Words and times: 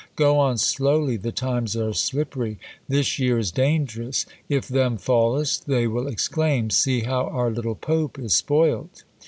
Go 0.15 0.39
on 0.39 0.57
slowly: 0.57 1.15
the 1.15 1.31
times 1.31 1.75
are 1.75 1.93
slippery: 1.93 2.57
this 2.89 3.19
year 3.19 3.37
is 3.37 3.51
dangerous: 3.51 4.25
if 4.49 4.67
them 4.67 4.97
fallest, 4.97 5.67
they 5.67 5.85
will 5.85 6.07
exclaim, 6.07 6.71
See! 6.71 7.01
how 7.01 7.25
our 7.27 7.51
little 7.51 7.75
Pope 7.75 8.17
is 8.17 8.33
spoilt!" 8.33 9.03